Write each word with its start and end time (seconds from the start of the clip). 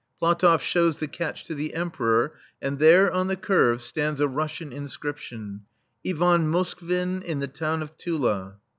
PlatofF 0.19 0.61
shows 0.61 0.99
the 0.99 1.07
catch 1.07 1.43
to 1.43 1.53
the 1.53 1.75
Emperor, 1.75 2.33
and 2.59 2.79
there, 2.79 3.11
on 3.13 3.27
the 3.27 3.35
curve, 3.35 3.83
stands 3.83 4.19
a 4.19 4.27
Russian 4.27 4.73
inscription:" 4.73 5.65
Ivan 6.07 6.49
Moskvin 6.51 7.21
in 7.21 7.39
the 7.39 7.47
town 7.47 7.83
of 7.83 7.95
Tula.' 7.97 8.55